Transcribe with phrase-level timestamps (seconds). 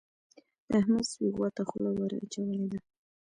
[0.71, 2.79] د احمد سپي غوا ته خوله ور اچولې ده.